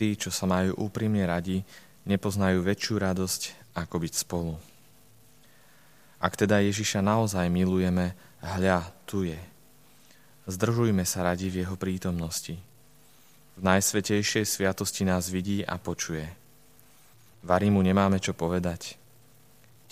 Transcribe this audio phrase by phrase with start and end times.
[0.00, 1.60] Tí, čo sa majú úprimne radi,
[2.08, 3.40] nepoznajú väčšiu radosť,
[3.76, 4.56] ako byť spolu.
[6.16, 9.36] Ak teda Ježiša naozaj milujeme, hľa, tu je.
[10.48, 12.56] Zdržujme sa radi v jeho prítomnosti.
[13.56, 16.24] V najsvetejšej sviatosti nás vidí a počuje.
[17.44, 18.96] Vary mu nemáme čo povedať.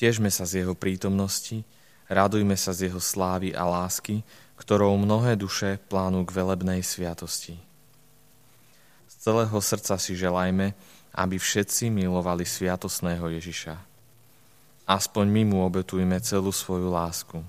[0.00, 1.68] Težme sa z jeho prítomnosti,
[2.08, 4.24] radujme sa z jeho slávy a lásky,
[4.56, 7.67] ktorou mnohé duše plánú k velebnej sviatosti.
[9.18, 10.78] Celého srdca si želajme,
[11.18, 13.74] aby všetci milovali sviatosného Ježiša.
[14.86, 17.42] Aspoň my mu obetujme celú svoju lásku.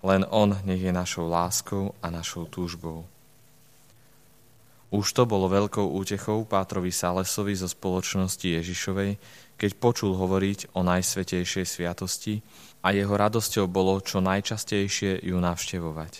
[0.00, 3.04] Len on nech je našou láskou a našou túžbou.
[4.88, 9.18] Už to bolo veľkou útechou Pátrovi Salesovi zo spoločnosti Ježišovej,
[9.60, 12.40] keď počul hovoriť o najsvetejšej sviatosti
[12.80, 16.12] a jeho radosťou bolo čo najčastejšie ju navštevovať.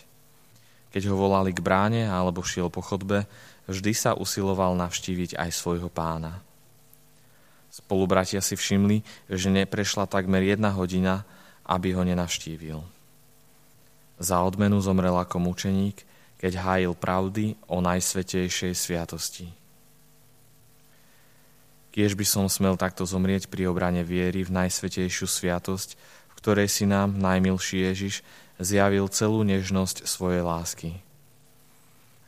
[0.91, 3.25] Keď ho volali k bráne alebo šiel po chodbe,
[3.67, 6.43] vždy sa usiloval navštíviť aj svojho pána.
[7.71, 11.29] Spolubratia si všimli, že neprešla takmer jedna hodina,
[11.69, 12.81] aby ho nenavštívil.
[14.17, 16.01] Za odmenu zomrel ako mučeník,
[16.41, 19.53] keď hájil pravdy o najsvetejšej sviatosti.
[21.93, 25.97] Kiež by som smel takto zomrieť pri obrane viery v najsvetejšiu sviatosť,
[26.29, 28.21] v ktorej si nám najmilší Ježiš
[28.61, 30.91] zjavil celú nežnosť svojej lásky.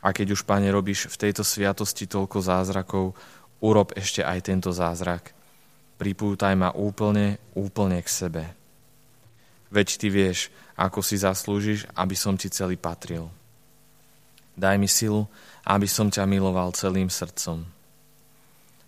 [0.03, 3.19] A keď už, Pane, robíš v tejto sviatosti toľko zázrakov,
[3.59, 5.35] urob ešte aj tento zázrak.
[5.99, 8.45] Pripútaj ma úplne, úplne k sebe.
[9.75, 13.27] Veď ty vieš, ako si zaslúžiš, aby som ti celý patril.
[14.55, 15.27] Daj mi silu,
[15.67, 17.79] aby som ťa miloval celým srdcom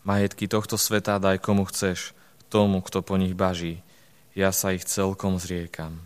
[0.00, 2.16] Majetky tohto sveta daj komu chceš,
[2.48, 3.84] tomu, kto po nich baží.
[4.32, 6.00] Ja sa ich celkom zriekam.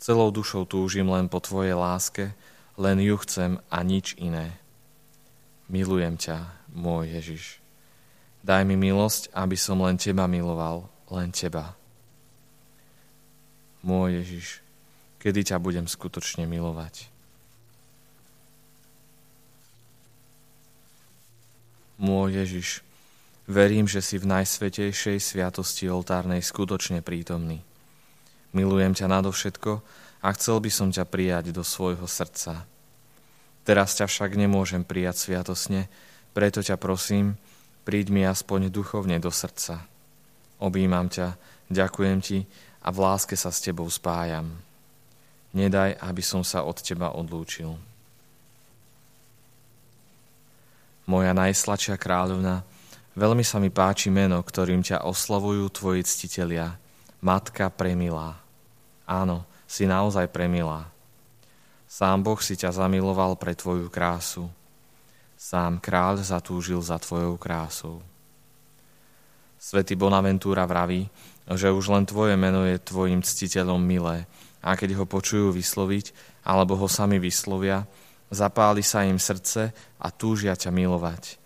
[0.00, 2.32] Celou dušou túžim len po Tvojej láske,
[2.76, 4.56] len ju chcem a nič iné.
[5.68, 7.44] Milujem ťa, môj Ježiš.
[8.46, 11.74] Daj mi milosť, aby som len Teba miloval, len Teba.
[13.82, 14.46] Môj Ježiš,
[15.18, 17.10] kedy ťa budem skutočne milovať?
[21.96, 22.86] Môj Ježiš,
[23.46, 27.62] Verím, že si v najsvetejšej sviatosti oltárnej skutočne prítomný.
[28.54, 29.82] Milujem ťa nadovšetko
[30.22, 32.66] a chcel by som ťa prijať do svojho srdca.
[33.66, 35.90] Teraz ťa však nemôžem prijať sviatosne,
[36.36, 37.34] preto ťa prosím,
[37.82, 39.82] príď mi aspoň duchovne do srdca.
[40.62, 41.34] Objímam ťa,
[41.72, 42.38] ďakujem ti
[42.82, 44.54] a v láske sa s tebou spájam.
[45.56, 47.74] Nedaj, aby som sa od teba odlúčil.
[51.06, 52.66] Moja najsladšia kráľovna,
[53.16, 56.76] Veľmi sa mi páči meno, ktorým ťa oslavujú tvoji ctitelia.
[57.26, 58.38] Matka premilá.
[59.02, 60.86] Áno, si naozaj premilá.
[61.90, 64.46] Sám Boh si ťa zamiloval pre tvoju krásu.
[65.34, 67.98] Sám kráľ zatúžil za tvojou krásou.
[69.58, 71.10] Svetý Bonaventúra vraví,
[71.50, 74.30] že už len tvoje meno je tvojim ctiteľom milé
[74.62, 76.14] a keď ho počujú vysloviť
[76.46, 77.90] alebo ho sami vyslovia,
[78.30, 81.42] zapáli sa im srdce a túžia ťa milovať.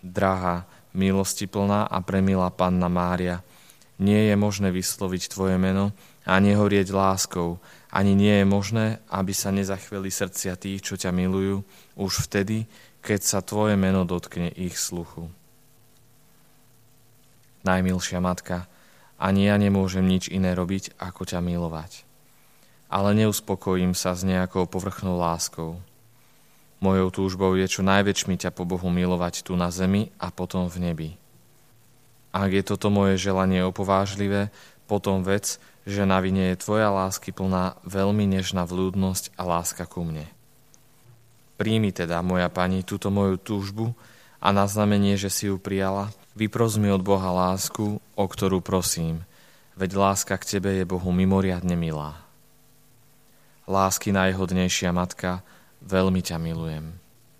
[0.00, 0.64] Drahá,
[0.96, 3.44] milosti plná a premilá Panna Mária.
[4.00, 5.92] Nie je možné vysloviť Tvoje meno
[6.24, 7.60] a nehorieť láskou.
[7.92, 11.60] Ani nie je možné, aby sa nezachveli srdcia tých, čo ťa milujú,
[12.00, 12.64] už vtedy,
[13.04, 15.28] keď sa Tvoje meno dotkne ich sluchu.
[17.68, 18.64] Najmilšia matka,
[19.20, 22.08] ani ja nemôžem nič iné robiť, ako ťa milovať.
[22.88, 25.76] Ale neuspokojím sa s nejakou povrchnou láskou–
[26.80, 30.76] Mojou túžbou je čo najväčšmi ťa po Bohu milovať tu na zemi a potom v
[30.80, 31.10] nebi.
[32.30, 34.54] Ak je toto moje želanie opovážlivé,
[34.86, 40.06] potom vec, že na vine je tvoja lásky plná veľmi nežná vľúdnosť a láska ku
[40.06, 40.26] mne.
[41.58, 43.92] Príjmi teda, moja pani, túto moju túžbu
[44.40, 46.08] a na znamenie, že si ju prijala,
[46.38, 49.26] vypros mi od Boha lásku, o ktorú prosím,
[49.76, 52.16] veď láska k tebe je Bohu mimoriadne milá.
[53.68, 55.44] Lásky najhodnejšia matka,
[55.84, 56.96] veľmi ťa milujem.